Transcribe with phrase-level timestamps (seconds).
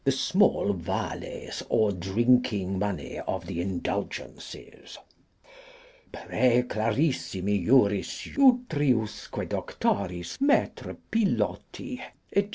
[0.03, 4.97] The Small Vales or Drinking Money of the Indulgences.
[6.11, 12.01] Praeclarissimi juris utriusque Doctoris Maistre Pilloti,
[12.33, 12.49] &c.